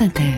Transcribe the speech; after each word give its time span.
France 0.00 0.08
Inter. 0.08 0.32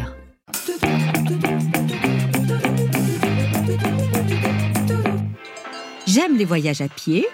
J'aime 6.07 6.37
les 6.37 6.45
voyages 6.45 6.81
à 6.81 6.89
pied, 6.89 7.27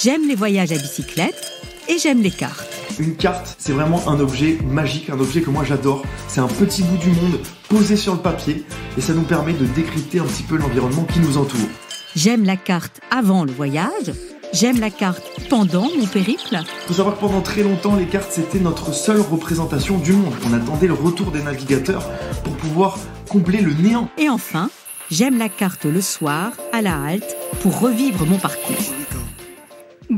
j'aime 0.00 0.28
les 0.28 0.34
voyages 0.34 0.72
à 0.72 0.76
bicyclette 0.76 1.52
et 1.88 1.98
j'aime 1.98 2.22
les 2.22 2.30
cartes. 2.30 2.68
Une 2.98 3.16
carte, 3.16 3.56
c'est 3.58 3.72
vraiment 3.72 4.08
un 4.08 4.20
objet 4.20 4.58
magique, 4.64 5.10
un 5.10 5.18
objet 5.18 5.40
que 5.40 5.50
moi 5.50 5.64
j'adore. 5.64 6.02
C'est 6.28 6.40
un 6.40 6.48
petit 6.48 6.82
bout 6.82 6.98
du 6.98 7.10
monde 7.10 7.40
posé 7.68 7.96
sur 7.96 8.14
le 8.14 8.20
papier 8.20 8.64
et 8.96 9.00
ça 9.00 9.14
nous 9.14 9.22
permet 9.22 9.54
de 9.54 9.64
décrypter 9.66 10.20
un 10.20 10.24
petit 10.24 10.42
peu 10.44 10.56
l'environnement 10.56 11.04
qui 11.04 11.20
nous 11.20 11.36
entoure. 11.36 11.68
J'aime 12.14 12.44
la 12.44 12.56
carte 12.56 13.00
avant 13.10 13.44
le 13.44 13.52
voyage, 13.52 14.12
j'aime 14.52 14.80
la 14.80 14.90
carte 14.90 15.22
pendant 15.48 15.88
mon 15.96 16.06
périple. 16.06 16.58
Faut 16.86 16.94
savoir 16.94 17.16
que 17.16 17.20
pendant 17.20 17.40
très 17.40 17.62
longtemps, 17.62 17.96
les 17.96 18.06
cartes 18.06 18.30
c'était 18.30 18.60
notre 18.60 18.92
seule 18.92 19.20
représentation 19.20 19.98
du 19.98 20.12
monde. 20.12 20.34
On 20.48 20.52
attendait 20.52 20.86
le 20.86 20.94
retour 20.94 21.30
des 21.30 21.42
navigateurs 21.42 22.08
pour 22.44 22.56
pouvoir 22.56 22.98
combler 23.28 23.60
le 23.60 23.72
néant. 23.72 24.08
Et 24.18 24.28
enfin, 24.28 24.70
j'aime 25.10 25.38
la 25.38 25.48
carte 25.48 25.84
le 25.84 26.00
soir, 26.00 26.52
à 26.72 26.82
la 26.82 27.02
halte, 27.02 27.36
pour 27.60 27.80
revivre 27.80 28.26
mon 28.26 28.38
parcours. 28.38 28.91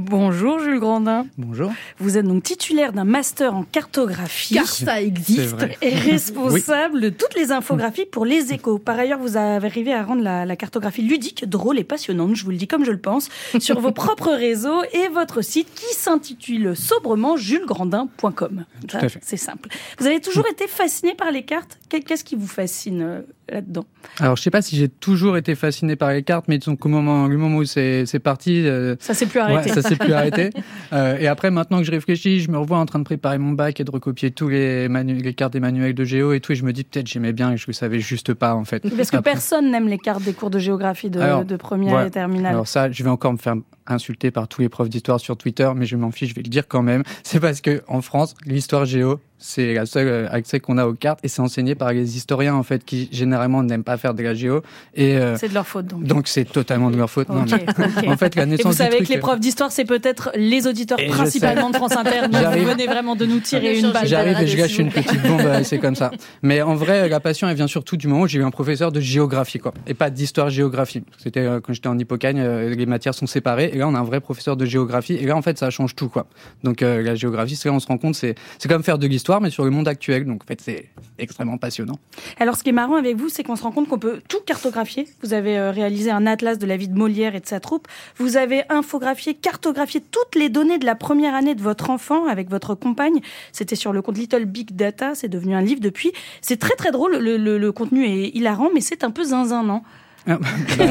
Bonjour 0.06 0.58
Jules 0.58 0.80
Grandin. 0.80 1.26
Bonjour. 1.38 1.72
Vous 1.98 2.18
êtes 2.18 2.26
donc 2.26 2.42
titulaire 2.42 2.92
d'un 2.92 3.04
master 3.04 3.54
en 3.54 3.62
cartographie. 3.62 4.52
Car 4.52 4.66
ça 4.66 5.00
existe. 5.00 5.56
Et 5.80 5.94
responsable 5.94 7.00
de 7.00 7.08
toutes 7.08 7.34
les 7.34 7.52
infographies 7.52 8.04
pour 8.04 8.26
les 8.26 8.52
échos. 8.52 8.78
Par 8.78 8.98
ailleurs, 8.98 9.18
vous 9.18 9.38
avez 9.38 9.66
arrivé 9.66 9.94
à 9.94 10.02
rendre 10.02 10.22
la, 10.22 10.44
la, 10.44 10.56
cartographie 10.56 11.00
ludique, 11.00 11.48
drôle 11.48 11.78
et 11.78 11.84
passionnante, 11.84 12.36
je 12.36 12.44
vous 12.44 12.50
le 12.50 12.58
dis 12.58 12.66
comme 12.66 12.84
je 12.84 12.90
le 12.90 12.98
pense, 12.98 13.30
sur 13.58 13.80
vos 13.80 13.92
propres 13.92 14.32
réseaux 14.32 14.82
et 14.92 15.08
votre 15.08 15.40
site 15.40 15.68
qui 15.74 15.94
s'intitule 15.94 16.76
sobrement 16.76 17.38
julesgrandin.com. 17.38 18.66
C'est 19.22 19.38
simple. 19.38 19.70
Vous 19.98 20.06
avez 20.06 20.20
toujours 20.20 20.46
été 20.50 20.66
fasciné 20.68 21.14
par 21.14 21.30
les 21.30 21.44
cartes? 21.44 21.78
Qu'est-ce 21.88 22.24
qui 22.24 22.34
vous 22.34 22.46
fascine 22.46 23.02
euh, 23.02 23.20
là-dedans? 23.48 23.86
Alors, 24.18 24.36
je 24.36 24.42
sais 24.42 24.50
pas 24.50 24.62
si 24.62 24.76
j'ai 24.76 24.88
toujours 24.88 25.36
été 25.36 25.54
fasciné 25.54 25.96
par 25.96 26.12
les 26.12 26.22
cartes, 26.22 26.46
mais 26.48 26.58
disons 26.58 26.76
qu'au 26.76 26.88
moment, 26.88 27.26
le 27.26 27.38
moment 27.38 27.58
où 27.58 27.64
c'est 27.64 28.20
parti... 28.22 28.66
Euh, 28.66 28.96
ça 28.98 29.14
s'est 29.14 29.26
plus 29.26 29.38
arrêté. 29.38 29.70
Ouais, 29.70 29.82
ça 29.82 29.88
s'est 29.94 30.04
plus 30.04 30.12
arrêté. 30.12 30.50
Euh, 30.92 31.18
et 31.18 31.26
après, 31.26 31.50
maintenant 31.50 31.78
que 31.78 31.84
je 31.84 31.90
réfléchis, 31.90 32.40
je 32.40 32.50
me 32.50 32.58
revois 32.58 32.78
en 32.78 32.86
train 32.86 32.98
de 32.98 33.04
préparer 33.04 33.38
mon 33.38 33.52
bac 33.52 33.80
et 33.80 33.84
de 33.84 33.90
recopier 33.90 34.30
tous 34.30 34.48
les, 34.48 34.88
les 34.88 35.34
cartes 35.34 35.52
des 35.52 35.60
manuels 35.60 35.94
de 35.94 36.04
géo 36.04 36.32
et 36.32 36.40
tout, 36.40 36.52
et 36.52 36.54
je 36.54 36.64
me 36.64 36.72
dis 36.72 36.84
peut-être 36.84 37.06
j'aimais 37.06 37.32
bien 37.32 37.52
et 37.52 37.56
je 37.56 37.64
ne 37.68 37.72
savais 37.72 38.00
juste 38.00 38.34
pas, 38.34 38.54
en 38.54 38.64
fait. 38.64 38.82
Parce 38.96 39.10
que 39.10 39.16
personne 39.18 39.70
n'aime 39.70 39.88
les 39.88 39.98
cartes 39.98 40.22
des 40.22 40.32
cours 40.32 40.50
de 40.50 40.58
géographie 40.58 41.10
de, 41.10 41.44
de 41.44 41.56
première 41.56 42.06
et 42.06 42.10
terminale. 42.10 42.52
Alors 42.52 42.68
ça, 42.68 42.90
je 42.90 43.02
vais 43.02 43.10
encore 43.10 43.32
me 43.32 43.38
faire 43.38 43.56
insulter 43.86 44.30
par 44.30 44.48
tous 44.48 44.60
les 44.60 44.68
profs 44.68 44.88
d'histoire 44.88 45.20
sur 45.20 45.36
Twitter, 45.36 45.70
mais 45.74 45.86
je 45.86 45.96
m'en 45.96 46.10
fiche, 46.10 46.30
je 46.30 46.34
vais 46.34 46.42
le 46.42 46.48
dire 46.48 46.68
quand 46.68 46.82
même. 46.82 47.02
C'est 47.22 47.40
parce 47.40 47.60
que 47.60 47.82
en 47.88 48.02
France, 48.02 48.34
l'histoire 48.46 48.84
géo, 48.84 49.20
c'est 49.46 49.74
la 49.74 49.84
seule 49.84 50.08
euh, 50.08 50.28
accès 50.30 50.58
qu'on 50.58 50.78
a 50.78 50.86
aux 50.86 50.94
cartes 50.94 51.20
et 51.22 51.28
c'est 51.28 51.42
enseigné 51.42 51.74
par 51.74 51.92
les 51.92 52.16
historiens 52.16 52.54
en 52.54 52.62
fait 52.62 52.82
qui 52.82 53.10
généralement 53.12 53.62
n'aiment 53.62 53.84
pas 53.84 53.98
faire 53.98 54.14
de 54.14 54.22
la 54.22 54.32
géo 54.32 54.62
et 54.94 55.18
euh, 55.18 55.36
c'est 55.36 55.50
de 55.50 55.54
leur 55.54 55.66
faute 55.66 55.86
donc. 55.86 56.04
Donc 56.04 56.28
c'est 56.28 56.46
totalement 56.46 56.90
de 56.90 56.96
leur 56.96 57.10
faute. 57.10 57.28
non, 57.28 57.44
En 58.06 58.16
fait, 58.16 58.36
la 58.36 58.46
naissance. 58.46 58.64
Et 58.64 58.68
vous 58.68 58.90
savez 58.90 59.04
que 59.04 59.12
les 59.12 59.18
profs 59.18 59.40
d'histoire, 59.40 59.70
c'est 59.70 59.84
peut-être 59.84 60.30
les 60.34 60.66
auditeurs 60.66 60.98
principalement 61.08 61.68
de 61.68 61.76
France 61.76 61.94
Inter. 61.94 62.22
vous 62.32 62.64
venez 62.64 62.86
vraiment 62.86 63.16
de 63.16 63.26
nous 63.26 63.40
tirer 63.40 63.78
une 63.78 63.92
balle. 63.92 64.06
J'arrive 64.06 64.40
et 64.40 64.46
je 64.46 64.56
gâche 64.56 64.78
une 64.78 64.90
petite 64.90 65.22
bombe, 65.22 65.42
c'est 65.62 65.78
comme 65.78 65.94
ça. 65.94 66.10
Mais 66.42 66.62
en 66.62 66.74
vrai, 66.74 67.08
la 67.10 67.20
passion, 67.20 67.46
elle 67.46 67.56
vient 67.56 67.66
surtout 67.66 67.98
du 67.98 68.08
moment 68.08 68.22
où 68.22 68.28
j'ai 68.28 68.38
eu 68.38 68.44
un 68.44 68.50
professeur 68.50 68.92
de 68.92 69.00
géographie 69.00 69.58
quoi, 69.58 69.74
et 69.86 69.94
pas 69.94 70.08
d'histoire-géographie. 70.08 71.02
C'était 71.18 71.40
euh, 71.40 71.60
quand 71.60 71.74
j'étais 71.74 71.88
en 71.88 71.98
Hippocagne, 71.98 72.42
les 72.42 72.86
matières 72.86 73.14
sont 73.14 73.26
séparées 73.26 73.72
et 73.74 73.78
là 73.78 73.88
on 73.88 73.94
a 73.94 73.98
un 73.98 74.04
vrai 74.04 74.20
professeur 74.20 74.56
de 74.56 74.64
géographie 74.64 75.14
et 75.14 75.26
là 75.26 75.36
en 75.36 75.42
fait 75.42 75.58
ça 75.58 75.70
change 75.70 75.94
tout 75.94 76.08
quoi. 76.08 76.26
Donc 76.62 76.80
la 76.80 77.14
géographie, 77.14 77.56
c'est 77.56 77.68
là 77.68 77.74
on 77.74 77.80
se 77.80 77.86
rend 77.86 77.98
compte, 77.98 78.14
c'est 78.14 78.34
c'est 78.58 78.68
comme 78.68 78.82
faire 78.82 78.98
de 78.98 79.06
l'histoire 79.06 79.40
mais 79.40 79.50
sur 79.50 79.64
le 79.64 79.70
monde 79.70 79.88
actuel 79.88 80.14
donc 80.22 80.42
en 80.42 80.46
fait, 80.46 80.60
c'est 80.60 80.90
extrêmement 81.18 81.58
passionnant. 81.58 81.98
Alors, 82.38 82.56
ce 82.56 82.62
qui 82.62 82.70
est 82.70 82.72
marrant 82.72 82.96
avec 82.96 83.16
vous, 83.16 83.28
c'est 83.28 83.42
qu'on 83.42 83.56
se 83.56 83.62
rend 83.62 83.72
compte 83.72 83.88
qu'on 83.88 83.98
peut 83.98 84.20
tout 84.28 84.40
cartographier. 84.44 85.08
Vous 85.22 85.32
avez 85.32 85.58
euh, 85.58 85.70
réalisé 85.70 86.10
un 86.10 86.26
atlas 86.26 86.58
de 86.58 86.66
la 86.66 86.76
vie 86.76 86.88
de 86.88 86.94
Molière 86.94 87.34
et 87.34 87.40
de 87.40 87.46
sa 87.46 87.60
troupe. 87.60 87.88
Vous 88.18 88.36
avez 88.36 88.62
infographié, 88.68 89.34
cartographié 89.34 90.00
toutes 90.00 90.34
les 90.34 90.48
données 90.48 90.78
de 90.78 90.86
la 90.86 90.94
première 90.94 91.34
année 91.34 91.54
de 91.54 91.62
votre 91.62 91.90
enfant 91.90 92.26
avec 92.26 92.50
votre 92.50 92.74
compagne. 92.74 93.20
C'était 93.52 93.76
sur 93.76 93.92
le 93.92 94.02
compte 94.02 94.18
Little 94.18 94.44
Big 94.44 94.74
Data. 94.74 95.14
C'est 95.14 95.28
devenu 95.28 95.54
un 95.54 95.62
livre 95.62 95.80
depuis. 95.80 96.12
C'est 96.40 96.58
très 96.58 96.74
très 96.74 96.90
drôle. 96.90 97.16
Le, 97.16 97.36
le 97.36 97.72
contenu 97.72 98.04
est 98.06 98.28
hilarant, 98.28 98.70
mais 98.74 98.80
c'est 98.80 99.04
un 99.04 99.10
peu 99.10 99.24
zinzin, 99.24 99.62
non? 99.62 99.82
Ah, 100.26 100.38
bah, 100.78 100.86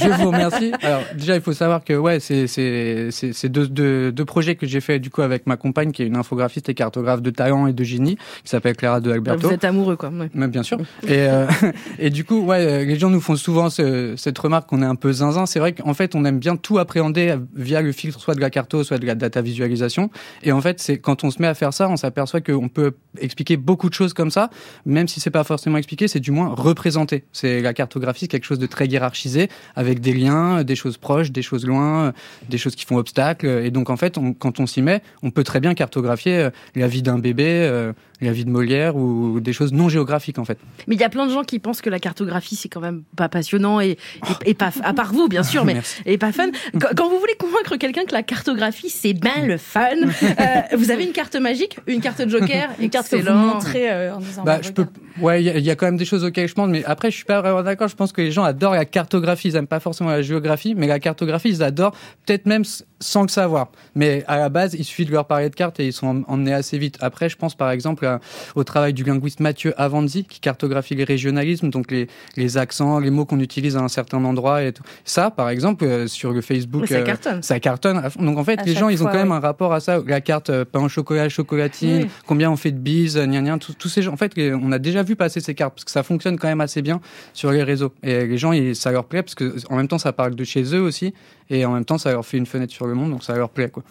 je 0.00 0.22
vous 0.22 0.30
remercie. 0.30 0.72
Alors 0.82 1.02
déjà, 1.14 1.36
il 1.36 1.42
faut 1.42 1.52
savoir 1.52 1.84
que 1.84 1.92
ouais, 1.92 2.20
c'est 2.20 2.46
c'est 2.46 3.10
c'est 3.10 3.48
deux, 3.48 3.68
deux, 3.68 4.10
deux 4.10 4.24
projets 4.24 4.56
que 4.56 4.66
j'ai 4.66 4.80
fait 4.80 4.98
du 4.98 5.10
coup 5.10 5.22
avec 5.22 5.46
ma 5.46 5.56
compagne 5.56 5.92
qui 5.92 6.02
est 6.02 6.06
une 6.06 6.16
infographiste 6.16 6.68
et 6.68 6.74
cartographe 6.74 7.22
de 7.22 7.30
talent 7.30 7.66
et 7.66 7.72
de 7.72 7.84
génie 7.84 8.16
qui 8.16 8.48
s'appelle 8.48 8.76
Clara 8.76 9.00
de 9.00 9.12
Alberto. 9.12 9.48
Vous 9.48 9.54
êtes 9.54 9.64
amoureux 9.64 9.96
quoi. 9.96 10.10
Ouais. 10.10 10.48
bien 10.48 10.62
sûr. 10.62 10.78
Et 11.06 11.20
euh, 11.28 11.46
et 11.98 12.10
du 12.10 12.24
coup, 12.24 12.40
ouais, 12.42 12.84
les 12.84 12.98
gens 12.98 13.10
nous 13.10 13.20
font 13.20 13.36
souvent 13.36 13.70
ce, 13.70 14.14
cette 14.16 14.38
remarque 14.38 14.68
qu'on 14.68 14.82
est 14.82 14.86
un 14.86 14.96
peu 14.96 15.12
zinzin. 15.12 15.46
C'est 15.46 15.60
vrai 15.60 15.72
qu'en 15.72 15.94
fait, 15.94 16.14
on 16.14 16.24
aime 16.24 16.38
bien 16.38 16.56
tout 16.56 16.78
appréhender 16.78 17.36
via 17.54 17.82
le 17.82 17.92
filtre 17.92 18.20
soit 18.20 18.34
de 18.34 18.40
la 18.40 18.50
carto, 18.50 18.82
soit 18.84 18.98
de 18.98 19.06
la 19.06 19.14
data 19.14 19.42
visualisation. 19.42 20.10
Et 20.42 20.52
en 20.52 20.60
fait, 20.60 20.80
c'est 20.80 20.98
quand 20.98 21.24
on 21.24 21.30
se 21.30 21.40
met 21.40 21.48
à 21.48 21.54
faire 21.54 21.72
ça, 21.72 21.88
on 21.88 21.96
s'aperçoit 21.96 22.40
qu'on 22.40 22.68
peut 22.68 22.92
expliquer 23.20 23.56
beaucoup 23.56 23.88
de 23.88 23.94
choses 23.94 24.12
comme 24.12 24.30
ça, 24.30 24.50
même 24.86 25.08
si 25.08 25.20
c'est 25.20 25.30
pas 25.30 25.44
forcément 25.44 25.78
expliqué, 25.78 26.08
c'est 26.08 26.20
du 26.20 26.30
moins 26.30 26.48
représenté. 26.48 27.24
C'est 27.32 27.60
la 27.60 27.74
cartographie, 27.74 28.28
quelque 28.28 28.44
chose 28.44 28.58
de 28.58 28.66
très 28.72 28.86
hiérarchisé 28.86 29.48
avec 29.76 30.00
des 30.00 30.12
liens, 30.12 30.64
des 30.64 30.74
choses 30.74 30.96
proches, 30.96 31.30
des 31.30 31.42
choses 31.42 31.66
loin, 31.66 32.12
des 32.48 32.58
choses 32.58 32.74
qui 32.74 32.84
font 32.84 32.96
obstacle. 32.96 33.46
Et 33.46 33.70
donc, 33.70 33.90
en 33.90 33.96
fait, 33.96 34.18
quand 34.38 34.58
on 34.58 34.66
s'y 34.66 34.82
met, 34.82 35.02
on 35.22 35.30
peut 35.30 35.44
très 35.44 35.60
bien 35.60 35.74
cartographier 35.74 36.36
euh, 36.36 36.50
la 36.74 36.88
vie 36.88 37.02
d'un 37.02 37.18
bébé, 37.18 37.44
euh, 37.46 37.92
la 38.20 38.32
vie 38.32 38.44
de 38.44 38.50
Molière 38.50 38.96
ou 38.96 39.40
des 39.40 39.52
choses 39.52 39.72
non 39.72 39.88
géographiques, 39.88 40.38
en 40.38 40.44
fait. 40.44 40.58
Mais 40.86 40.94
il 40.94 41.00
y 41.00 41.04
a 41.04 41.08
plein 41.08 41.26
de 41.26 41.32
gens 41.32 41.42
qui 41.42 41.58
pensent 41.58 41.80
que 41.80 41.90
la 41.90 41.98
cartographie, 41.98 42.56
c'est 42.56 42.68
quand 42.68 42.80
même 42.80 43.02
pas 43.16 43.28
passionnant 43.28 43.80
et, 43.80 43.98
et, 44.44 44.54
pas, 44.54 44.70
à 44.82 44.92
part 44.92 45.12
vous, 45.12 45.28
bien 45.28 45.42
sûr, 45.42 45.64
mais 45.66 45.76
et 46.06 46.18
pas 46.18 46.32
fun. 46.32 46.50
Quand, 46.80 47.08
vous 47.08 47.18
voulez 47.18 47.34
convaincre 47.34 47.76
quelqu'un 47.76 48.04
que 48.04 48.12
la 48.12 48.22
cartographie, 48.22 48.90
c'est 48.90 49.12
bien 49.12 49.46
le 49.46 49.58
fun, 49.58 49.90
euh, 49.92 50.76
vous 50.76 50.90
avez 50.90 51.04
une 51.04 51.12
carte 51.12 51.36
magique, 51.36 51.78
une 51.86 52.00
carte 52.00 52.28
joker, 52.28 52.70
une 52.80 52.90
carte 52.90 53.10
que 53.10 53.16
vous 53.16 53.32
montrez 53.32 54.10
en 54.10 54.18
disant. 54.18 54.44
Bah, 54.44 54.60
je 54.62 54.70
peux, 54.70 54.86
ouais, 55.20 55.42
il 55.42 55.64
y, 55.64 55.70
a 55.70 55.76
quand 55.76 55.86
même 55.86 55.96
des 55.96 56.04
choses 56.04 56.24
auxquelles 56.24 56.48
je 56.48 56.54
pense, 56.54 56.68
mais 56.68 56.84
après, 56.84 57.10
je 57.10 57.16
suis 57.16 57.24
pas 57.24 57.40
vraiment 57.40 57.62
d'accord. 57.62 57.88
Je 57.88 57.96
pense 57.96 58.12
que 58.12 58.22
les 58.22 58.32
gens 58.32 58.44
adorent 58.44 58.74
la 58.74 58.84
cartographie, 58.84 59.48
ils 59.48 59.54
n'aiment 59.54 59.66
pas 59.66 59.80
forcément 59.80 60.10
la 60.10 60.22
géographie, 60.22 60.74
mais 60.74 60.86
la 60.86 61.00
cartographie, 61.00 61.50
ils 61.50 61.62
adorent, 61.62 61.94
peut-être 62.26 62.46
même 62.46 62.64
sans 63.00 63.22
le 63.22 63.28
savoir. 63.28 63.70
Mais 63.94 64.24
à 64.26 64.38
la 64.38 64.48
base, 64.48 64.74
il 64.74 64.84
suffit 64.84 65.04
de 65.04 65.10
leur 65.10 65.26
parler 65.26 65.50
de 65.50 65.54
cartes 65.54 65.80
et 65.80 65.86
ils 65.86 65.92
sont 65.92 66.24
emmenés 66.28 66.54
assez 66.54 66.78
vite. 66.78 66.96
Après, 67.00 67.28
je 67.28 67.36
pense 67.36 67.54
par 67.54 67.70
exemple 67.70 68.18
au 68.54 68.64
travail 68.64 68.92
du 68.92 69.04
linguiste 69.04 69.40
Mathieu 69.40 69.74
Avanzi, 69.76 70.24
qui 70.24 70.40
cartographie 70.40 70.94
les 70.94 71.04
régionalismes, 71.04 71.70
donc 71.70 71.90
les, 71.90 72.08
les 72.36 72.56
accents, 72.56 72.98
les 72.98 73.10
mots 73.10 73.24
qu'on 73.24 73.40
utilise 73.40 73.76
à 73.76 73.80
un 73.80 73.88
certain 73.88 74.24
endroit 74.24 74.62
et 74.62 74.72
tout. 74.72 74.82
Ça, 75.04 75.30
par 75.30 75.48
exemple, 75.48 75.84
euh, 75.84 76.06
sur 76.06 76.32
le 76.32 76.40
Facebook, 76.40 76.86
ça 76.86 76.96
euh, 76.96 77.02
cartonne. 77.02 77.42
ça 77.42 77.60
cartonne. 77.60 78.02
Donc 78.18 78.38
en 78.38 78.44
fait, 78.44 78.64
les 78.64 78.74
gens, 78.74 78.88
ils 78.88 79.02
ont 79.02 79.06
quand 79.06 79.14
même 79.14 79.32
un 79.32 79.40
rapport 79.40 79.72
à 79.72 79.80
ça. 79.80 80.00
La 80.06 80.20
carte 80.20 80.50
euh, 80.50 80.64
pain 80.64 80.80
au 80.80 80.88
chocolat, 80.88 81.28
chocolatine, 81.28 82.08
combien 82.26 82.50
on 82.50 82.56
fait 82.56 82.72
de 82.72 82.78
bises, 82.78 83.18
gna 83.18 83.40
gna, 83.40 83.58
tous 83.58 83.88
ces 83.88 84.02
gens. 84.02 84.12
En 84.12 84.16
fait, 84.16 84.32
on 84.38 84.72
a 84.72 84.78
déjà 84.78 85.01
vu 85.02 85.16
passer 85.16 85.40
ces 85.40 85.54
cartes 85.54 85.74
parce 85.74 85.84
que 85.84 85.90
ça 85.90 86.02
fonctionne 86.02 86.38
quand 86.38 86.48
même 86.48 86.60
assez 86.60 86.82
bien 86.82 87.00
sur 87.32 87.52
les 87.52 87.62
réseaux. 87.62 87.92
Et 88.02 88.26
les 88.26 88.38
gens, 88.38 88.52
ça 88.74 88.92
leur 88.92 89.04
plaît 89.04 89.22
parce 89.22 89.34
que 89.34 89.56
en 89.70 89.76
même 89.76 89.88
temps, 89.88 89.98
ça 89.98 90.12
parle 90.12 90.34
de 90.34 90.44
chez 90.44 90.62
eux 90.74 90.80
aussi, 90.80 91.14
et 91.50 91.64
en 91.64 91.72
même 91.72 91.84
temps, 91.84 91.98
ça 91.98 92.12
leur 92.12 92.24
fait 92.24 92.38
une 92.38 92.46
fenêtre 92.46 92.72
sur 92.72 92.86
le 92.86 92.94
monde, 92.94 93.10
donc 93.10 93.24
ça 93.24 93.36
leur 93.36 93.50
plaît, 93.50 93.70
quoi. 93.70 93.82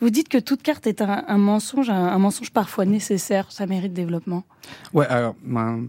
Vous 0.00 0.08
dites 0.08 0.30
que 0.30 0.38
toute 0.38 0.62
carte 0.62 0.86
est 0.86 1.02
un, 1.02 1.36
mensonge, 1.36 1.90
un, 1.90 2.18
mensonge 2.18 2.50
parfois 2.52 2.86
nécessaire, 2.86 3.52
ça 3.52 3.66
mérite 3.66 3.92
développement. 3.92 4.44
Ouais, 4.94 5.06
alors, 5.08 5.34
ben, 5.44 5.88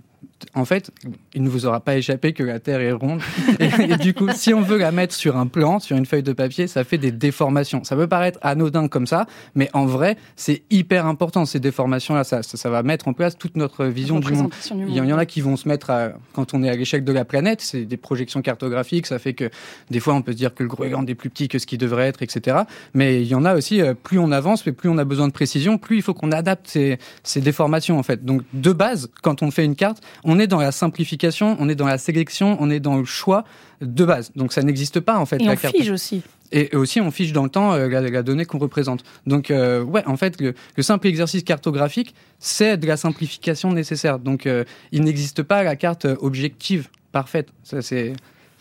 en 0.54 0.66
fait, 0.66 0.92
il 1.34 1.44
ne 1.44 1.50
vous 1.50 1.66
aura 1.66 1.80
pas 1.80 1.96
échappé 1.96 2.34
que 2.34 2.44
la 2.44 2.60
Terre 2.60 2.82
est 2.82 2.92
ronde. 2.92 3.22
Et, 3.60 3.98
du 3.98 4.14
coup, 4.14 4.28
si 4.34 4.54
on 4.54 4.62
veut 4.62 4.78
la 4.78 4.92
mettre 4.92 5.14
sur 5.14 5.38
un 5.38 5.48
plan, 5.48 5.80
sur 5.80 5.96
une 5.96 6.06
feuille 6.06 6.24
de 6.24 6.34
papier, 6.34 6.68
ça 6.68 6.84
fait 6.84 6.98
des 6.98 7.12
déformations. 7.12 7.84
Ça 7.84 7.96
peut 7.96 8.08
paraître 8.08 8.40
anodin 8.42 8.88
comme 8.88 9.08
ça, 9.08 9.28
mais 9.56 9.70
en 9.74 9.86
vrai, 9.86 10.18
c'est 10.36 10.64
hyper 10.70 11.06
important. 11.06 11.46
Ces 11.46 11.60
déformations-là, 11.60 12.24
ça, 12.24 12.44
ça, 12.44 12.70
va 12.70 12.84
mettre 12.84 13.08
en 13.08 13.14
place 13.14 13.38
toute 13.38 13.56
notre 13.56 13.86
vision 13.86 14.20
du 14.20 14.34
monde. 14.34 14.52
Il 14.72 14.94
y 14.94 15.14
en 15.14 15.18
a 15.18 15.26
qui 15.26 15.42
vont 15.42 15.58
se 15.58 15.68
mettre 15.68 15.90
à, 15.90 16.10
quand 16.34 16.54
on 16.54 16.64
est 16.64 16.70
à 16.70 16.76
l'échelle 16.76 17.04
de 17.04 17.12
la 17.14 17.26
planète, 17.26 17.62
c'est 17.62 17.86
des 17.86 17.98
projections 17.98 18.42
cartographiques. 18.42 19.08
Ça 19.08 19.20
fait 19.20 19.34
que 19.34 19.50
des 19.90 20.00
fois, 20.00 20.14
on 20.14 20.22
peut 20.22 20.32
se 20.32 20.38
dire 20.38 20.54
que 20.54 20.64
le 20.64 20.70
Groenland 20.70 21.10
est 21.10 21.16
plus 21.16 21.30
petit 21.30 21.48
que 21.48 21.60
ce 21.60 21.66
qu'il 21.66 21.78
devrait 21.78 22.08
être, 22.08 22.22
etc. 22.22 22.58
Mais 22.94 23.22
il 23.22 23.28
y 23.28 23.36
en 23.36 23.46
a 23.46 23.56
aussi, 23.56 23.82
euh, 23.82 23.94
plus 23.94 24.20
on 24.20 24.32
avance, 24.32 24.64
plus 24.64 24.90
on 24.90 24.98
a 24.98 25.06
besoin 25.06 25.28
de 25.28 25.34
précision, 25.34 25.78
plus 25.78 25.98
il 25.98 26.02
faut 26.02 26.14
qu'on 26.14 26.32
adapte 26.32 26.68
ces, 26.68 26.98
ces 27.24 27.42
déformations, 27.42 28.00
en 28.00 28.04
fait. 28.04 28.26
Donc, 28.26 28.42
de 28.54 28.74
base, 28.74 29.10
quand 29.22 29.44
on 29.44 29.52
fait 29.52 29.66
une 29.66 29.76
carte, 29.76 30.02
on 30.24 30.40
est 30.40 30.48
dans 30.48 30.60
la 30.60 30.72
simplification, 30.72 31.58
on 31.60 31.70
est 31.70 31.76
dans 31.76 31.88
la 31.88 31.98
sélection, 31.98 32.58
on 32.60 32.70
est 32.70 32.80
dans 32.80 32.98
le 32.98 33.06
choix 33.06 33.44
de 33.82 34.06
base. 34.06 34.32
Donc 34.36 34.54
ça 34.54 34.62
n'existe 34.62 35.00
pas 35.00 35.18
en 35.18 35.26
fait. 35.26 35.42
Et 35.42 35.46
la 35.46 35.54
on 35.54 35.58
fige 35.58 35.92
aussi. 35.92 36.22
Et 36.52 36.76
aussi, 36.76 37.00
on 37.00 37.12
fiche 37.12 37.32
dans 37.32 37.44
le 37.44 37.50
temps 37.50 37.74
euh, 37.74 37.88
la, 37.88 38.24
donnée 38.24 38.46
qu'on 38.46 38.58
représente. 38.58 39.04
Donc, 39.26 39.52
euh, 39.52 39.84
ouais, 39.84 40.06
en 40.06 40.18
fait, 40.18 40.40
le, 40.42 40.54
simple 40.84 41.08
exercice 41.08 41.44
cartographique, 41.44 42.14
c'est 42.40 42.76
de 42.76 42.86
la 42.88 42.98
simplification 42.98 43.72
nécessaire. 43.72 44.20
Donc, 44.20 44.46
euh, 44.46 44.66
il 44.92 45.04
n'existe 45.04 45.44
pas 45.44 45.64
la 45.64 45.78
carte 45.78 46.06
objective 46.20 46.90
parfaite. 47.14 47.50
Ça, 47.64 47.82
c'est 47.82 48.14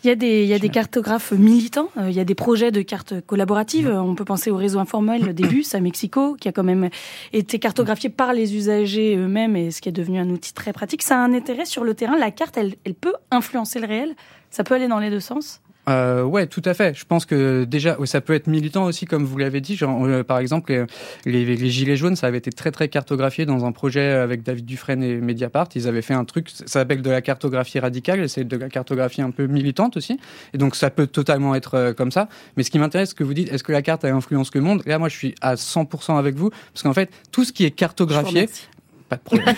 Il 0.03 0.07
y 0.07 0.09
a 0.09 0.15
des, 0.15 0.43
il 0.43 0.49
y 0.49 0.53
a 0.53 0.59
des 0.59 0.69
cartographes 0.69 1.31
militants, 1.31 1.89
euh, 1.97 2.09
il 2.09 2.15
y 2.15 2.19
a 2.19 2.23
des 2.23 2.33
projets 2.33 2.71
de 2.71 2.81
cartes 2.81 3.21
collaboratives. 3.21 3.87
On 3.87 4.15
peut 4.15 4.25
penser 4.25 4.49
au 4.49 4.55
réseau 4.55 4.79
informel 4.79 5.35
des 5.35 5.47
bus 5.47 5.75
à 5.75 5.79
Mexico, 5.79 6.35
qui 6.39 6.47
a 6.47 6.51
quand 6.51 6.63
même 6.63 6.89
été 7.33 7.59
cartographié 7.59 8.09
par 8.09 8.33
les 8.33 8.55
usagers 8.55 9.15
eux-mêmes 9.15 9.55
et 9.55 9.69
ce 9.69 9.79
qui 9.79 9.89
est 9.89 9.91
devenu 9.91 10.17
un 10.17 10.29
outil 10.29 10.53
très 10.53 10.73
pratique. 10.73 11.03
Ça 11.03 11.17
a 11.17 11.19
un 11.19 11.33
intérêt 11.33 11.65
sur 11.65 11.83
le 11.83 11.93
terrain. 11.93 12.17
La 12.17 12.31
carte, 12.31 12.57
elle, 12.57 12.73
elle 12.83 12.95
peut 12.95 13.13
influencer 13.29 13.79
le 13.79 13.85
réel. 13.85 14.15
Ça 14.49 14.63
peut 14.63 14.73
aller 14.73 14.87
dans 14.87 14.99
les 14.99 15.11
deux 15.11 15.19
sens. 15.19 15.61
Euh, 15.89 16.23
ouais, 16.23 16.47
tout 16.47 16.61
à 16.65 16.73
fait. 16.73 16.95
Je 16.95 17.05
pense 17.05 17.25
que 17.25 17.63
déjà, 17.63 17.97
ça 18.05 18.21
peut 18.21 18.33
être 18.33 18.47
militant 18.47 18.85
aussi, 18.85 19.05
comme 19.05 19.25
vous 19.25 19.37
l'avez 19.37 19.61
dit. 19.61 19.75
Genre, 19.75 20.05
euh, 20.05 20.23
par 20.23 20.37
exemple, 20.39 20.85
les, 21.25 21.45
les, 21.45 21.69
gilets 21.69 21.95
jaunes, 21.95 22.15
ça 22.15 22.27
avait 22.27 22.37
été 22.37 22.51
très 22.51 22.71
très 22.71 22.87
cartographié 22.87 23.45
dans 23.45 23.65
un 23.65 23.71
projet 23.71 24.11
avec 24.11 24.43
David 24.43 24.65
Dufresne 24.65 25.03
et 25.03 25.15
Mediapart. 25.15 25.69
Ils 25.75 25.87
avaient 25.87 26.01
fait 26.01 26.13
un 26.13 26.25
truc, 26.25 26.49
ça 26.49 26.65
s'appelle 26.67 27.01
de 27.01 27.09
la 27.09 27.21
cartographie 27.21 27.79
radicale, 27.79 28.29
c'est 28.29 28.43
de 28.43 28.57
la 28.57 28.69
cartographie 28.69 29.21
un 29.21 29.31
peu 29.31 29.47
militante 29.47 29.97
aussi. 29.97 30.19
Et 30.53 30.57
donc, 30.57 30.75
ça 30.75 30.89
peut 30.89 31.07
totalement 31.07 31.55
être 31.55 31.75
euh, 31.75 31.93
comme 31.93 32.11
ça. 32.11 32.29
Mais 32.57 32.63
ce 32.63 32.69
qui 32.69 32.79
m'intéresse, 32.79 33.09
ce 33.09 33.15
que 33.15 33.23
vous 33.23 33.33
dites, 33.33 33.51
est-ce 33.51 33.63
que 33.63 33.71
la 33.71 33.81
carte 33.81 34.05
a 34.05 34.13
influence 34.13 34.53
le 34.53 34.61
monde? 34.61 34.83
Là, 34.85 34.99
moi, 34.99 35.09
je 35.09 35.17
suis 35.17 35.35
à 35.41 35.55
100% 35.55 36.17
avec 36.17 36.35
vous, 36.35 36.51
parce 36.73 36.83
qu'en 36.83 36.93
fait, 36.93 37.09
tout 37.31 37.43
ce 37.43 37.51
qui 37.51 37.65
est 37.65 37.71
cartographié, 37.71 38.47
pas 39.11 39.17
de 39.17 39.21
problème. 39.21 39.55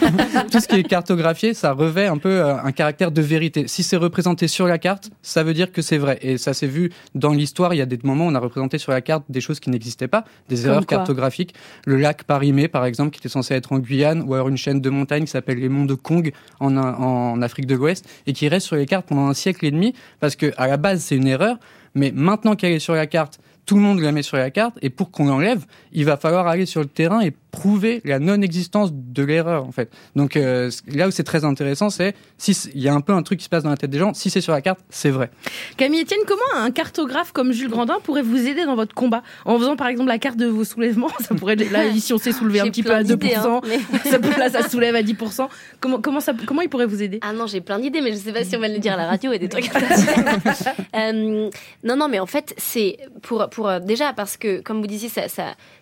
Tout 0.52 0.60
ce 0.60 0.68
qui 0.68 0.78
est 0.78 0.84
cartographié, 0.84 1.54
ça 1.54 1.74
revêt 1.74 2.08
un 2.08 2.18
peu 2.18 2.42
euh, 2.42 2.58
un 2.58 2.72
caractère 2.72 3.12
de 3.12 3.22
vérité. 3.22 3.68
Si 3.68 3.84
c'est 3.84 3.98
représenté 3.98 4.48
sur 4.48 4.66
la 4.66 4.80
carte, 4.80 5.12
ça 5.22 5.44
veut 5.44 5.54
dire 5.54 5.72
que 5.72 5.82
c'est 5.82 5.98
vrai. 5.98 6.18
Et 6.22 6.38
ça 6.38 6.54
s'est 6.54 6.68
vu 6.68 6.92
dans 7.14 7.34
l'histoire. 7.34 7.74
Il 7.74 7.78
y 7.78 7.82
a 7.82 7.86
des 7.86 8.00
moments 8.04 8.26
où 8.26 8.30
on 8.30 8.36
a 8.36 8.40
représenté 8.40 8.78
sur 8.80 8.92
la 8.92 9.02
carte 9.02 9.26
des 9.30 9.42
choses 9.42 9.60
qui 9.60 9.70
n'existaient 9.70 10.08
pas, 10.08 10.26
des 10.50 10.66
erreurs 10.66 10.86
cartographiques. 10.86 11.54
Le 11.86 11.98
lac 11.98 12.24
Paris-Mé, 12.24 12.68
par 12.68 12.86
exemple, 12.86 13.12
qui 13.12 13.20
était 13.20 13.30
censé 13.30 13.54
être 13.54 13.72
en 13.74 13.80
Guyane, 13.80 14.24
ou 14.26 14.34
alors 14.34 14.50
une 14.50 14.58
chaîne 14.58 14.82
de 14.82 14.90
montagnes 14.90 15.26
qui 15.26 15.32
s'appelle 15.32 15.60
les 15.60 15.70
monts 15.70 15.86
de 15.86 15.96
Kong 15.96 16.34
en, 16.60 16.76
en 16.76 17.42
Afrique 17.42 17.68
de 17.68 17.76
l'Ouest, 17.76 18.10
et 18.26 18.34
qui 18.34 18.48
reste 18.48 18.66
sur 18.66 18.76
les 18.76 18.88
cartes 18.88 19.06
pendant 19.06 19.28
un 19.28 19.34
siècle 19.34 19.66
et 19.66 19.72
demi, 19.72 19.94
parce 20.20 20.36
que 20.36 20.52
à 20.58 20.68
la 20.68 20.78
base 20.78 21.02
c'est 21.02 21.16
une 21.16 21.28
erreur, 21.28 21.58
mais 21.96 22.12
maintenant 22.14 22.56
qu'elle 22.56 22.72
est 22.72 22.80
sur 22.80 22.96
la 22.96 23.06
carte, 23.06 23.40
tout 23.66 23.76
le 23.76 23.82
monde 23.82 24.00
la 24.00 24.12
met 24.12 24.24
sur 24.24 24.38
la 24.38 24.52
carte, 24.52 24.78
et 24.82 24.90
pour 24.90 25.12
qu'on 25.12 25.26
l'enlève, 25.26 25.66
il 25.92 26.06
va 26.06 26.18
falloir 26.18 26.48
aller 26.48 26.66
sur 26.66 26.82
le 26.82 26.88
terrain 26.88 27.22
et 27.22 27.34
prouver 27.54 28.02
la 28.04 28.18
non-existence 28.18 28.90
de 28.92 29.24
l'erreur 29.24 29.64
en 29.64 29.72
fait. 29.72 29.92
Donc 30.16 30.36
euh, 30.36 30.72
là 30.88 31.08
où 31.08 31.12
c'est 31.12 31.24
très 31.24 31.46
intéressant, 31.46 31.92
c'est 31.92 32.16
si 32.40 32.58
il 32.74 32.82
y 32.82 32.90
a 32.90 32.94
un 32.94 33.00
peu 33.00 33.14
un 33.14 33.22
truc 33.22 33.38
qui 33.38 33.46
se 33.46 33.50
passe 33.50 33.62
dans 33.64 33.70
la 33.70 33.78
tête 33.78 33.92
des 33.92 34.00
gens, 34.00 34.14
si 34.16 34.32
c'est 34.32 34.42
sur 34.42 34.54
la 34.54 34.62
carte, 34.62 34.80
c'est 34.90 35.12
vrai. 35.12 35.30
Camille 35.78 36.02
Etienne, 36.02 36.22
comment 36.28 36.66
un 36.66 36.72
cartographe 36.72 37.32
comme 37.32 37.52
Jules 37.52 37.70
Grandin 37.70 37.98
pourrait 38.04 38.24
vous 38.24 38.48
aider 38.48 38.66
dans 38.66 38.76
votre 38.76 38.96
combat? 38.96 39.22
En 39.46 39.60
faisant 39.60 39.76
par 39.76 39.88
exemple 39.88 40.10
la 40.10 40.18
carte 40.18 40.38
de 40.38 40.48
vos 40.48 40.64
soulèvements 40.64 41.12
Ça 41.20 41.36
pourrait 41.36 41.56
là 41.56 41.94
si 41.96 42.12
on 42.12 42.18
s'est 42.18 42.32
soulevé 42.32 42.60
un 42.60 42.66
petit 42.66 42.82
peu 42.82 42.92
à 42.92 43.04
2%, 43.04 43.38
hein, 43.48 43.62
ça, 44.04 44.18
là 44.18 44.50
ça 44.50 44.68
soulève 44.68 44.96
à 44.96 45.04
10%. 45.04 45.48
Comment 45.80 46.02
comment 46.02 46.20
ça 46.20 46.34
comment 46.48 46.62
il 46.62 46.70
pourrait 46.70 46.88
vous 46.88 47.04
aider? 47.04 47.20
Ah 47.22 47.34
non, 47.34 47.46
j'ai 47.46 47.62
plein 47.62 47.78
d'idées, 47.78 48.02
mais 48.02 48.14
je 48.14 48.18
sais 48.18 48.34
pas 48.34 48.44
si 48.44 48.56
on 48.56 48.60
va 48.60 48.68
le 48.68 48.80
dire 48.80 48.94
à 48.94 48.98
la 48.98 49.06
radio 49.06 49.32
et 49.32 49.38
des 49.38 49.48
trucs. 49.48 49.70
euh, 50.96 51.50
non 51.84 51.96
non, 51.96 52.08
mais 52.10 52.20
en 52.20 52.26
fait 52.26 52.56
c'est 52.58 52.98
pour 53.22 53.48
euh, 53.60 53.80
déjà 53.80 54.14
parce 54.14 54.38
que 54.38 54.62
comme 54.62 54.82
vous 54.82 54.88
disiez 54.88 55.10
ça, 55.10 55.28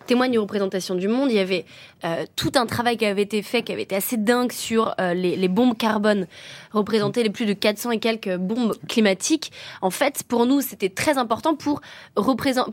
témoigne 0.02 0.32
de 0.32 0.38
représentation 0.38 0.94
du 0.94 1.08
monde. 1.08 1.30
Il 1.30 1.36
y 1.36 1.40
avait 1.40 1.64
euh, 2.04 2.24
tout 2.36 2.52
un 2.56 2.66
travail 2.66 2.96
qui 2.96 3.06
avait 3.06 3.22
été 3.22 3.42
fait, 3.42 3.62
qui 3.62 3.72
avait 3.72 3.82
été 3.82 3.96
assez 3.96 4.16
dingue 4.16 4.52
sur 4.52 4.94
euh, 5.00 5.14
les, 5.14 5.48
bombes 5.48 5.76
carbone, 5.76 6.26
représenter 6.72 7.22
les 7.22 7.30
plus 7.30 7.46
de 7.46 7.52
400 7.52 7.92
et 7.92 7.98
quelques 7.98 8.36
bombes 8.36 8.74
climatiques. 8.88 9.52
En 9.80 9.90
fait, 9.90 10.22
pour 10.26 10.46
nous, 10.46 10.60
c'était 10.60 10.88
très 10.88 11.18
important 11.18 11.54
pour 11.54 11.80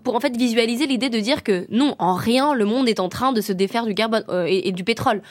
pour 0.04 0.16
en 0.16 0.20
fait 0.20 0.36
visualiser 0.36 0.88
l'idée 0.88 1.10
de 1.10 1.20
dire 1.20 1.44
que 1.44 1.66
non, 1.70 1.96
en 2.00 2.16
rien, 2.16 2.54
le 2.54 2.66
monde 2.66 2.90
est 2.90 3.00
en 3.00 3.10
train 3.10 3.32
de 3.32 3.42
se 3.42 3.54
défaire 3.54 3.86
du 3.86 3.94
carbone 3.94 4.24
et, 4.48 4.72
du 4.72 4.84
pétrole. 4.84 5.22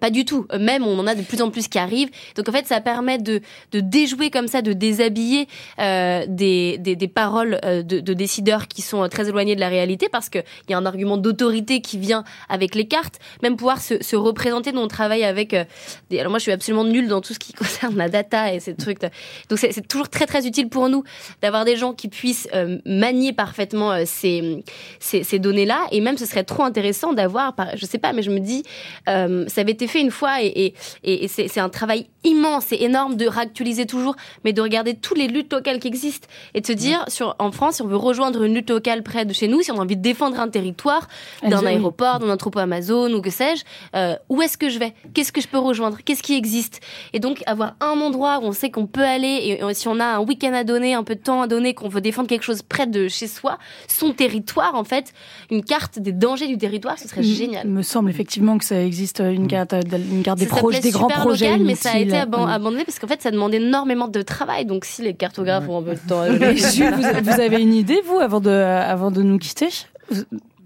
pas 0.00 0.10
du 0.10 0.24
tout. 0.24 0.46
Même, 0.58 0.84
on 0.84 0.98
en 0.98 1.06
a 1.06 1.14
de 1.14 1.22
plus 1.22 1.42
en 1.42 1.50
plus 1.50 1.68
qui 1.68 1.78
arrivent. 1.78 2.10
Donc 2.36 2.48
en 2.48 2.52
fait, 2.52 2.66
ça 2.66 2.80
permet 2.80 3.18
de, 3.18 3.40
déjouer 3.72 4.30
comme 4.30 4.48
ça, 4.48 4.62
de 4.62 4.72
déshabiller 4.72 5.48
des, 5.78 6.76
des, 6.78 6.96
des, 6.96 7.08
paroles 7.08 7.60
de, 7.62 8.00
de 8.00 8.14
décideurs 8.14 8.68
qui 8.68 8.82
sont 8.82 9.02
très 9.14 9.28
éloignés 9.28 9.54
de 9.54 9.60
la 9.60 9.68
réalité 9.68 10.08
parce 10.08 10.28
qu'il 10.28 10.42
y 10.68 10.74
a 10.74 10.78
un 10.78 10.86
argument 10.86 11.16
d'autorité 11.16 11.80
qui 11.80 11.98
vient 11.98 12.24
avec 12.48 12.74
les 12.74 12.86
cartes, 12.86 13.18
même 13.42 13.56
pouvoir 13.56 13.80
se, 13.80 14.02
se 14.02 14.16
représenter. 14.16 14.72
Nous, 14.72 14.80
on 14.80 14.88
travaille 14.88 15.24
avec 15.24 15.54
euh, 15.54 15.64
des... 16.10 16.18
Alors 16.18 16.30
moi, 16.30 16.38
je 16.38 16.44
suis 16.44 16.52
absolument 16.52 16.84
nulle 16.84 17.08
dans 17.08 17.20
tout 17.20 17.32
ce 17.32 17.38
qui 17.38 17.52
concerne 17.62 17.96
la 17.96 18.08
data 18.08 18.52
et 18.52 18.60
ces 18.60 18.74
trucs. 18.74 19.00
Donc, 19.00 19.58
c'est 19.58 19.86
toujours 19.86 20.08
très, 20.08 20.26
très 20.26 20.46
utile 20.46 20.68
pour 20.68 20.88
nous 20.88 21.04
d'avoir 21.42 21.64
des 21.64 21.76
gens 21.76 21.92
qui 21.92 22.08
puissent 22.08 22.48
euh, 22.54 22.78
manier 22.84 23.32
parfaitement 23.32 23.92
euh, 23.92 24.02
ces, 24.04 24.64
ces, 24.98 25.38
données-là. 25.38 25.86
Et 25.92 26.00
même, 26.00 26.18
ce 26.18 26.26
serait 26.26 26.44
trop 26.44 26.64
intéressant 26.64 27.12
d'avoir, 27.12 27.54
je 27.76 27.86
sais 27.86 27.98
pas, 27.98 28.12
mais 28.12 28.22
je 28.22 28.30
me 28.30 28.40
dis, 28.40 28.64
ça 29.06 29.60
avait 29.60 29.72
été 29.72 29.86
fait 29.86 30.00
une 30.00 30.10
fois 30.10 30.42
et, 30.42 30.74
et 31.02 31.28
c'est 31.28 31.60
un 31.60 31.68
travail 31.68 32.06
immense 32.24 32.72
et 32.72 32.82
énorme 32.82 33.16
de 33.16 33.26
réactualiser 33.26 33.86
toujours, 33.86 34.16
mais 34.44 34.52
de 34.52 34.60
regarder 34.60 34.94
tous 34.94 35.14
les 35.14 35.28
luttes 35.28 35.52
locales 35.52 35.78
qui 35.78 35.88
existent 35.88 36.26
et 36.54 36.60
de 36.60 36.66
se 36.66 36.72
dire, 36.72 37.04
sur, 37.08 37.36
en 37.38 37.52
France, 37.52 37.76
si 37.76 37.82
on 37.82 37.86
veut 37.86 37.96
rejoindre 37.96 38.42
une 38.42 38.54
lutte 38.54 38.70
locale 38.70 39.02
près 39.02 39.24
de 39.24 39.32
chez 39.32 39.48
nous, 39.48 39.62
si 39.62 39.70
on 39.70 39.78
a 39.78 39.82
envie 39.82 39.96
de 39.96 40.02
défendre 40.02 40.40
un 40.40 40.48
territoire, 40.48 41.08
d'un 41.42 41.64
aéroport, 41.64 42.18
d'un 42.18 42.30
entrepôt 42.30 42.58
Amazon 42.58 43.12
ou 43.12 43.20
que 43.20 43.30
sais-je, 43.30 43.64
euh, 43.94 44.16
où 44.28 44.42
est-ce 44.42 44.56
que 44.56 44.68
je 44.68 44.78
vais? 44.78 44.94
Qu'est-ce 45.12 45.32
que 45.32 45.40
je 45.40 45.48
peux 45.48 45.58
rejoindre? 45.58 45.98
Qu'est-ce 46.04 46.22
qui 46.22 46.34
existe? 46.34 46.80
Et 47.12 47.20
donc 47.20 47.42
avoir 47.46 47.74
un 47.80 48.00
endroit 48.00 48.38
où 48.38 48.44
on 48.44 48.52
sait 48.52 48.70
qu'on 48.70 48.86
peut 48.86 49.04
aller 49.04 49.58
et, 49.60 49.74
si 49.74 49.88
on 49.88 50.00
a 50.00 50.04
un 50.04 50.20
week-end 50.20 50.52
à 50.52 50.64
donner, 50.64 50.94
un 50.94 51.04
peu 51.04 51.14
de 51.14 51.20
temps 51.20 51.42
à 51.42 51.46
donner, 51.46 51.74
qu'on 51.74 51.88
veut 51.88 52.00
défendre 52.00 52.28
quelque 52.28 52.42
chose 52.42 52.62
près 52.62 52.86
de 52.86 53.08
chez 53.08 53.26
soi, 53.26 53.58
son 53.88 54.12
territoire 54.12 54.74
en 54.74 54.84
fait, 54.84 55.12
une 55.50 55.62
carte 55.62 55.98
des 55.98 56.12
dangers 56.12 56.46
du 56.46 56.58
territoire, 56.58 56.98
ce 56.98 57.08
serait 57.08 57.22
génial. 57.22 57.66
Il 57.66 57.72
me 57.72 57.82
semble 57.82 58.10
effectivement 58.10 58.58
que 58.58 58.64
ça 58.64 58.82
existe 58.82 59.20
une 59.20 59.48
carte, 59.48 59.74
une 59.74 60.22
carte 60.22 60.38
des 60.38 60.46
projets, 60.46 60.80
des 60.80 60.90
grands 60.90 61.08
projets, 61.08 61.50
local, 61.50 61.66
mais 61.66 61.74
ça 61.74 61.92
a 61.92 61.98
été 61.98 62.13
abandonné 62.18 62.84
parce 62.84 62.98
qu'en 62.98 63.06
fait 63.06 63.22
ça 63.22 63.30
demande 63.30 63.54
énormément 63.54 64.08
de 64.08 64.22
travail. 64.22 64.66
Donc 64.66 64.84
si 64.84 65.02
les 65.02 65.14
cartographes 65.14 65.68
ont 65.68 65.78
un 65.78 65.82
peu 65.82 65.94
de 65.94 66.08
temps, 66.08 66.24
Jules, 66.26 66.94
vous, 66.94 67.24
vous 67.24 67.40
avez 67.40 67.60
une 67.60 67.74
idée 67.74 68.00
vous 68.06 68.18
avant 68.18 68.40
de 68.40 68.50
avant 68.50 69.10
de 69.10 69.22
nous 69.22 69.38
quitter? 69.38 69.68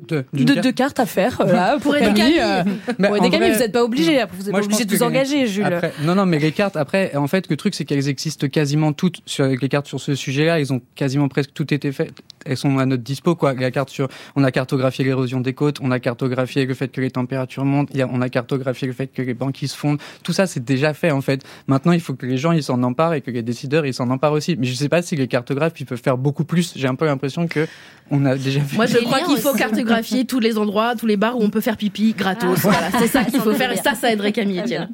De, 0.07 0.25
de, 0.33 0.71
cartes 0.71 1.01
à 1.01 1.07
faire 1.07 1.39
pour 1.83 1.97
aider 1.97 2.15
Camille. 2.15 2.41
Euh, 2.41 2.65
pour 2.97 3.17
aider 3.17 3.31
Camille, 3.31 3.53
vous 3.53 3.59
n'êtes 3.59 3.73
pas 3.73 3.85
obligé. 3.85 4.25
Vous 4.33 4.45
n'êtes 4.45 4.53
pas 4.53 4.63
obligé 4.63 4.85
de 4.85 4.97
vous 4.97 5.03
engager, 5.03 5.47
Jules. 5.47 5.81
non, 6.03 6.15
non, 6.15 6.27
mais 6.27 6.39
les 6.39 6.53
cartes. 6.53 6.77
Après, 6.77 7.15
en 7.17 7.27
fait, 7.27 7.49
le 7.51 7.57
truc, 7.57 7.75
c'est 7.75 7.85
qu'elles 7.85 8.09
existent 8.09 8.49
quasiment 8.49 8.93
toutes 8.93 9.21
sur 9.27 9.47
les 9.47 9.69
cartes 9.69 9.87
sur 9.87 10.01
ce 10.01 10.15
sujet-là. 10.15 10.61
Ils 10.61 10.73
ont 10.73 10.81
quasiment 10.95 11.29
presque 11.29 11.53
tout 11.53 11.73
été 11.75 11.93
fait 11.93 12.13
elles 12.49 12.57
sont 12.57 12.79
à 12.79 12.87
notre 12.87 13.03
dispo 13.03 13.35
quoi. 13.35 13.55
La 13.55 13.71
carte 13.71 13.91
sur, 13.91 14.09
on 14.37 14.45
a 14.45 14.51
cartographié 14.51 15.05
l'érosion 15.05 15.41
des 15.41 15.53
côtes, 15.55 15.79
on 15.81 15.91
a 15.91 16.01
cartographié 16.01 16.67
le 16.67 16.75
fait 16.75 16.89
que 16.89 17.01
les 17.01 17.11
températures 17.11 17.65
montent, 17.65 17.91
on 18.11 18.21
a 18.21 18.29
cartographié 18.29 18.87
le 18.87 18.95
fait 18.95 19.09
que 19.09 19.23
les 19.23 19.35
banquises 19.35 19.75
fondent. 19.75 20.01
Tout 20.23 20.33
ça 20.33 20.47
c'est 20.47 20.65
déjà 20.65 20.95
fait 20.95 21.11
en 21.11 21.21
fait. 21.21 21.43
Maintenant 21.67 21.93
il 21.93 22.01
faut 22.01 22.15
que 22.15 22.27
les 22.27 22.39
gens 22.39 22.53
ils 22.53 22.63
s'en 22.63 22.83
emparent 22.83 23.15
et 23.15 23.21
que 23.21 23.31
les 23.31 23.43
décideurs 23.43 23.87
ils 23.87 23.95
s'en 23.95 24.11
emparent 24.11 24.33
aussi. 24.33 24.57
Mais 24.59 24.67
je 24.67 24.75
sais 24.75 24.89
pas 24.89 25.03
si 25.03 25.17
les 25.17 25.29
cartographes 25.29 25.79
ils 25.81 25.87
peuvent 25.87 26.01
faire 26.03 26.19
beaucoup 26.19 26.45
plus. 26.45 26.73
J'ai 26.77 26.89
un 26.89 26.95
peu 26.95 27.07
l'impression 27.07 27.47
que 27.47 27.67
on 28.11 28.25
a 28.25 28.37
déjà 28.37 28.61
fait. 28.61 28.77
Moi 28.77 28.87
je 28.87 28.99
crois 28.99 29.21
qu'il 29.21 29.39
faut 29.39 29.53
cartographier 29.53 29.85
tous 30.27 30.41
les 30.41 30.59
endroits, 30.59 30.95
tous 30.97 31.07
les 31.07 31.17
bars 31.17 31.39
où 31.39 31.43
on 31.43 31.51
peut 31.51 31.61
faire 31.61 31.77
pipi 31.77 32.15
gratos. 32.17 32.59
Ah. 32.59 32.71
Voilà, 32.71 32.91
c'est 32.99 33.09
ça 33.09 33.25
qu'il 33.25 33.41
faut 33.41 33.53
faire 33.55 33.73
et 33.73 33.77
ça 33.77 33.95
ça 33.95 34.13
aiderait 34.13 34.33
Camille 34.33 34.61
Etienne. 34.61 34.91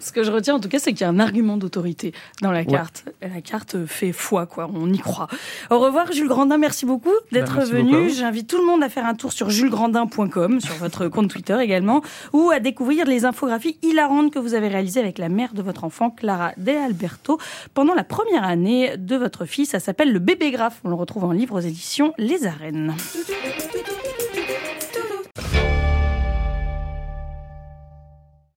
Ce 0.00 0.12
que 0.12 0.22
je 0.22 0.30
retiens 0.30 0.54
en 0.54 0.60
tout 0.60 0.68
cas 0.68 0.78
c'est 0.78 0.92
qu'il 0.92 1.02
y 1.02 1.04
a 1.04 1.08
un 1.08 1.18
argument 1.18 1.56
d'autorité 1.56 2.12
dans 2.42 2.52
la 2.52 2.64
carte. 2.64 3.04
La 3.22 3.40
carte 3.40 3.86
fait 3.86 4.12
foi 4.12 4.46
quoi, 4.46 4.70
on 4.72 4.92
y 4.92 4.98
croit. 4.98 5.28
Au 5.70 5.78
revoir 5.78 6.12
Jules 6.12 6.28
Grandin, 6.28 6.58
merci 6.58 6.86
beaucoup 6.86 7.14
d'être 7.32 7.60
venu. 7.60 8.10
J'invite 8.10 8.48
tout 8.48 8.58
le 8.58 8.64
monde 8.64 8.82
à 8.82 8.88
faire 8.88 9.06
un 9.06 9.14
tour 9.14 9.32
sur 9.32 9.50
julesgrandin.com, 9.50 10.60
sur 10.60 10.74
votre 10.74 11.08
compte 11.16 11.28
Twitter 11.28 11.56
également, 11.60 12.02
ou 12.32 12.50
à 12.50 12.60
découvrir 12.60 13.06
les 13.06 13.24
infographies 13.24 13.78
hilarantes 13.82 14.32
que 14.32 14.38
vous 14.38 14.54
avez 14.54 14.68
réalisées 14.68 15.00
avec 15.00 15.18
la 15.18 15.28
mère 15.28 15.54
de 15.54 15.62
votre 15.62 15.84
enfant, 15.84 16.10
Clara 16.10 16.52
De 16.56 16.72
Alberto, 16.72 17.38
pendant 17.74 17.94
la 17.94 18.04
première 18.04 18.44
année 18.44 18.96
de 18.96 19.16
votre 19.16 19.44
fils. 19.44 19.70
Ça 19.70 19.80
s'appelle 19.80 20.12
Le 20.12 20.18
bébé 20.18 20.50
graphe. 20.50 20.80
On 20.84 20.88
le 20.88 20.94
retrouve 20.94 21.24
en 21.24 21.32
livre 21.32 21.56
aux 21.56 21.60
éditions 21.60 22.12
Les 22.18 22.46
Arènes. 22.46 22.94